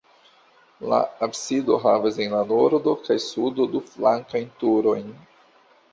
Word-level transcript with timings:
La 0.93 0.99
absido 1.27 1.77
havas 1.83 2.17
en 2.25 2.33
la 2.37 2.41
nordo 2.53 2.95
kaj 3.03 3.19
sudo 3.27 3.71
du 3.77 3.83
flankajn 3.93 4.53
turojn. 4.65 5.13